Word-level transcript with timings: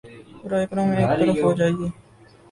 براہ 0.41 0.65
کرم 0.69 0.87
ایک 0.97 1.09
طرف 1.19 1.37
ہو 1.43 1.51
جایئے 1.59 1.87